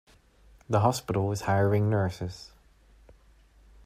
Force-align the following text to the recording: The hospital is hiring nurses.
The 0.67 0.79
hospital 0.79 1.31
is 1.31 1.41
hiring 1.41 1.87
nurses. 1.87 2.53